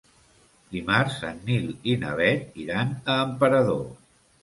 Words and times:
Dimarts 0.75 1.19
en 1.33 1.37
Nil 1.51 1.69
i 1.93 1.97
na 2.07 2.17
Bet 2.25 2.61
iran 2.67 2.99
a 3.19 3.23
Emperador. 3.31 3.89